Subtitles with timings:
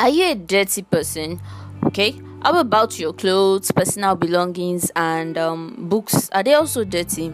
[0.00, 1.40] Are you a dirty person?
[1.84, 2.20] Okay.
[2.42, 6.28] How about your clothes, personal belongings, and um, books?
[6.30, 7.32] Are they also dirty?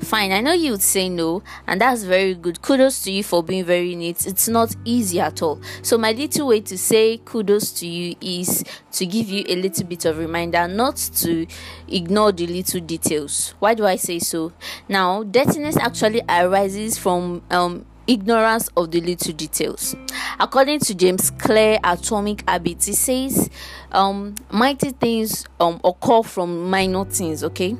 [0.00, 2.62] Fine, I know you would say no, and that's very good.
[2.62, 4.26] Kudos to you for being very neat.
[4.26, 5.60] It's not easy at all.
[5.82, 8.62] So, my little way to say kudos to you is
[8.92, 11.46] to give you a little bit of reminder not to
[11.88, 13.54] ignore the little details.
[13.58, 14.52] Why do I say so?
[14.88, 19.94] Now, dirtiness actually arises from um, ignorance of the little details.
[20.40, 23.50] According to James Clear Atomic Habits, he says
[23.92, 27.76] um, mighty things um, occur from minor things, okay?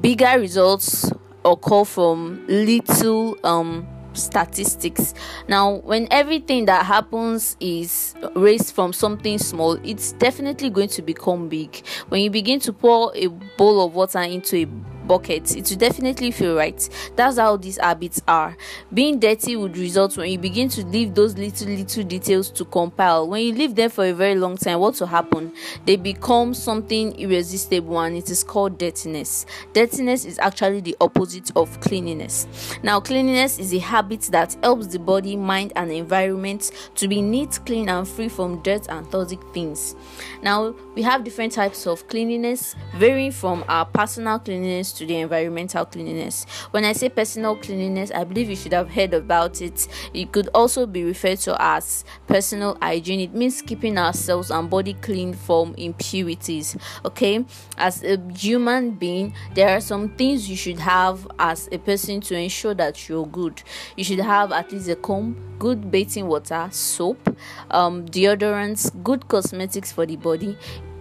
[0.00, 1.10] Bigger results
[1.44, 5.14] occur from little um, statistics.
[5.46, 11.48] Now, when everything that happens is raised from something small, it's definitely going to become
[11.48, 11.86] big.
[12.08, 14.66] When you begin to pour a bowl of water into a
[15.08, 16.88] bucket it will definitely feel right.
[17.16, 18.56] That's how these habits are.
[18.92, 23.26] Being dirty would result when you begin to leave those little little details to compile.
[23.26, 25.52] When you leave them for a very long time what will happen?
[25.86, 29.46] They become something irresistible and it is called dirtiness.
[29.72, 32.46] Dirtiness is actually the opposite of cleanliness.
[32.82, 37.58] Now cleanliness is a habit that helps the body mind and environment to be neat
[37.64, 39.96] clean and free from dirt and toxic things.
[40.42, 45.84] Now we have different types of cleanliness varying from our personal cleanliness to the environmental
[45.84, 46.44] cleanliness.
[46.72, 49.88] When I say personal cleanliness, I believe you should have heard about it.
[50.12, 53.20] It could also be referred to as personal hygiene.
[53.20, 56.76] It means keeping ourselves and body clean from impurities.
[57.04, 57.44] Okay,
[57.76, 62.36] as a human being, there are some things you should have as a person to
[62.36, 63.62] ensure that you're good.
[63.96, 67.36] You should have at least a comb, good bathing water, soap,
[67.70, 70.56] um, deodorants, good cosmetics for the body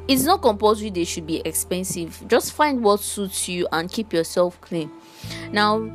[0.07, 2.23] it's not compulsory they should be expensive.
[2.27, 4.91] Just find what suits you and keep yourself clean.
[5.51, 5.89] Now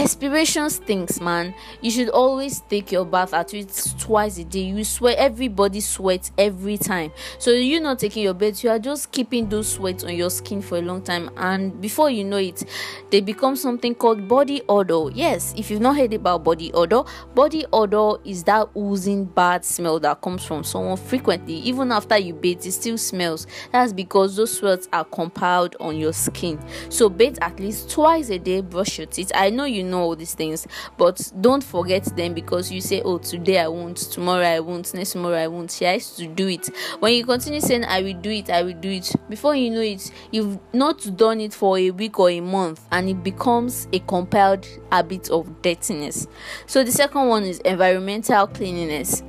[0.00, 1.54] perspiration stinks man.
[1.82, 4.60] You should always take your bath at least twice a day.
[4.60, 7.12] You sweat everybody sweats every time.
[7.38, 10.62] So you're not taking your bath you are just keeping those sweats on your skin
[10.62, 11.30] for a long time.
[11.36, 12.64] And before you know it
[13.10, 15.10] they become something called body odor.
[15.12, 17.02] Yes if you've not heard about body odor
[17.34, 21.54] body odor is that oozing bad smell that comes from someone frequently.
[21.56, 23.46] Even after you bathe it still smells.
[23.72, 26.58] That's because those sweats are compiled on your skin.
[26.88, 29.32] So bathe at least twice a day brush your teeth.
[29.34, 30.66] I know you you know all these things.
[30.96, 35.12] But don't forget them because you say oh today i won't tomorrow i won't next
[35.12, 35.70] tomorrow i won't.
[35.70, 36.68] She has to do it.
[37.00, 39.80] When you continue saying i will do it i will do it before you know
[39.80, 43.98] it you've not done it for a week or a month and it becomes a
[44.00, 46.26] compiled habit of dirtiness.
[46.66, 49.22] So the second one is environmental cleanliness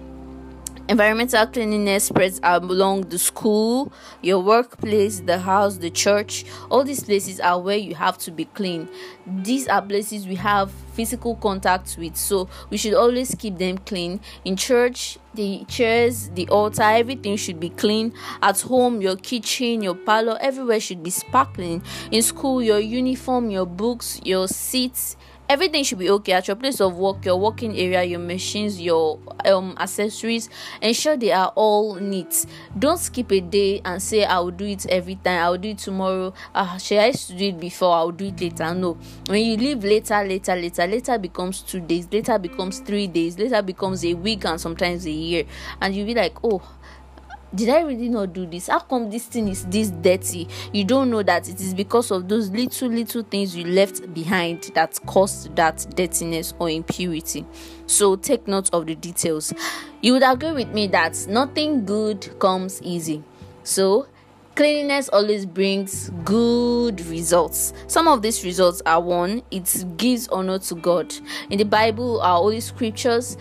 [0.92, 6.44] Environmental cleanliness spreads along the school, your workplace, the house, the church.
[6.70, 8.90] All these places are where you have to be clean.
[9.26, 14.20] These are places we have physical contact with, so we should always keep them clean.
[14.44, 18.14] In church, the chairs, the altar, everything should be clean.
[18.42, 21.84] At home, your kitchen, your parlor, everywhere should be sparkling.
[22.12, 25.16] In school, your uniform, your books, your seats,
[25.52, 29.20] everything should be okay at your place of work your working area your machines your
[29.44, 30.50] um accessories.
[30.82, 32.46] Ensure they are all neat.
[32.80, 35.44] Don't skip a day and say i will do it every time.
[35.44, 36.34] I will do it tomorrow.
[36.56, 37.94] Uh should i used to do it before?
[37.94, 38.74] I will do it later.
[38.74, 38.98] No.
[39.28, 42.08] When you leave later later later later becomes two days.
[42.10, 43.38] Later becomes three days.
[43.38, 45.44] Later becomes a week and sometimes a year.
[45.82, 46.62] And you'll be like oh
[47.54, 48.68] did I really not do this?
[48.68, 50.48] How come this thing is this dirty?
[50.72, 54.72] You don't know that it is because of those little, little things you left behind
[54.74, 57.46] that caused that dirtiness or impurity.
[57.88, 59.54] So take note of the details.
[60.02, 63.24] You would agree with me that nothing good comes easy.
[63.64, 64.08] So
[64.56, 67.74] cleanliness always brings good results.
[67.88, 71.14] Some of these results are one, it gives honor to God.
[71.50, 73.38] In the Bible, our holy scriptures,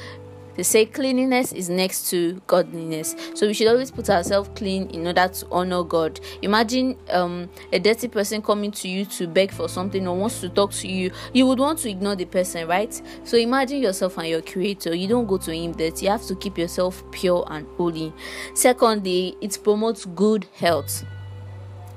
[0.61, 3.17] they say cleanliness is next to godliness.
[3.33, 6.21] So we should always put ourselves clean in order to honor God.
[6.43, 10.51] Imagine um, a dirty person coming to you to beg for something or wants to
[10.51, 11.13] talk to you.
[11.33, 12.93] You would want to ignore the person, right?
[13.25, 14.95] So imagine yourself and your creator.
[14.95, 16.05] You don't go to him dirty.
[16.05, 18.13] You have to keep yourself pure and holy.
[18.53, 21.07] Secondly, it promotes good health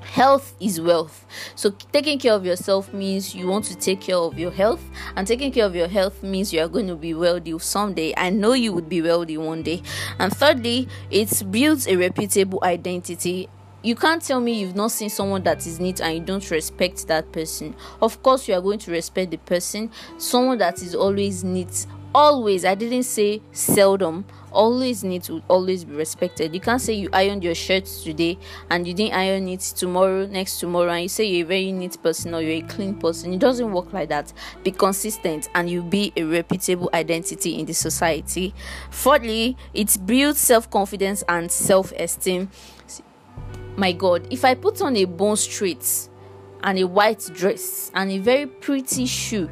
[0.04, 1.26] health is wealth.
[1.54, 4.82] So taking care of yourself means you want to take care of your health
[5.16, 8.14] and taking care of your health means you are going to be wealthy someday.
[8.16, 9.82] I know you would be wealthy one day.
[10.18, 13.48] And thirdly it builds a reputable identity.
[13.82, 17.06] You can't tell me you've not seen someone that is neat and you don't respect
[17.08, 17.74] that person.
[18.00, 22.64] Of course you are going to respect the person someone that is always neat always
[22.64, 24.24] i didn't say seldom.
[24.52, 26.54] Always need to always be respected.
[26.54, 28.38] You can't say you ironed your shirt today
[28.70, 32.00] and you didn't iron it tomorrow next tomorrow and you say you're a very neat
[32.00, 33.32] person or you're a clean person.
[33.32, 34.32] It doesn't work like that.
[34.62, 38.54] Be consistent and you be a reputable identity in the society.
[38.90, 42.48] Fourthly it builds self-confidence and self-esteem.
[43.76, 46.08] My god if i put on a bone straight
[46.62, 49.50] and a white dress and a very pretty shoe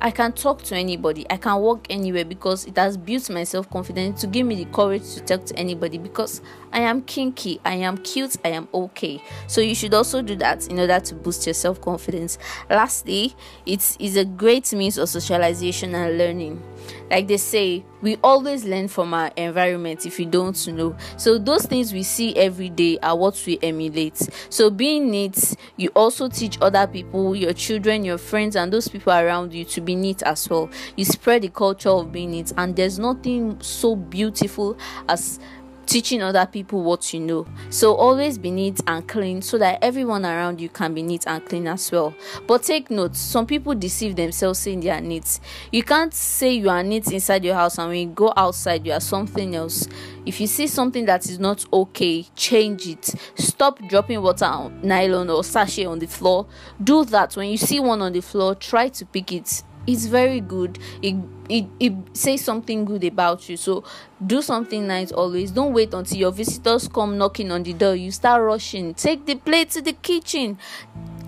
[0.00, 3.68] I can talk to anybody, I can walk anywhere because it has built my self
[3.70, 6.40] confidence to give me the courage to talk to anybody because
[6.72, 9.22] I am kinky, I am cute, I am okay.
[9.46, 12.38] So you should also do that in order to boost your self confidence.
[12.70, 13.34] Lastly,
[13.66, 16.62] it is a great means of socialization and learning
[17.10, 20.96] like they say we always learn from our environment if you don't know.
[21.16, 24.28] So those things we see every day are what we emulate.
[24.50, 29.12] So being neat you also teach other people your children your friends and those people
[29.12, 30.70] around you to be neat as well.
[30.96, 34.76] You spread the culture of being neat and there's nothing so beautiful
[35.08, 35.40] as
[35.88, 37.46] teaching other people what you know.
[37.70, 41.44] So always be neat and clean so that everyone around you can be neat and
[41.44, 42.14] clean as well.
[42.46, 45.40] But take note, some people deceive themselves saying they are neat.
[45.72, 48.92] You can't say you are neat inside your house and when you go outside you
[48.92, 49.88] are something else.
[50.26, 53.14] If you see something that is not okay, change it.
[53.36, 56.46] Stop dropping water on nylon or sachet on the floor.
[56.84, 60.40] Do that when you see one on the floor, try to pick it it's very
[60.40, 60.78] good.
[61.00, 61.16] It,
[61.48, 63.56] it it says something good about you.
[63.56, 63.84] So
[64.24, 65.50] do something nice always.
[65.50, 67.94] Don't wait until your visitors come knocking on the door.
[67.94, 68.92] You start rushing.
[68.92, 70.58] Take the plate to the kitchen.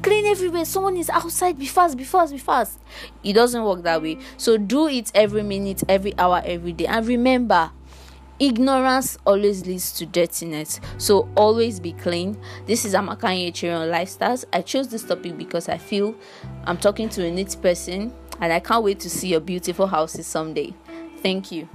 [0.03, 0.67] Clean everywhere.
[0.67, 1.59] Someone is outside.
[1.59, 2.79] Be fast be fast be fast.
[3.25, 4.19] It doesn't work that way.
[4.37, 6.85] So do it every minute every hour every day.
[6.85, 7.71] And remember
[8.39, 10.81] ignorance always leads to dirtiness.
[10.99, 12.37] So always be clean.
[12.67, 14.45] This is amakanye chirion lifestyles.
[14.53, 16.15] I chose this topic because i feel
[16.65, 20.27] i'm talking to a neat person and I can't wait to see your beautiful houses
[20.27, 20.75] someday.
[21.23, 21.69] Thank you.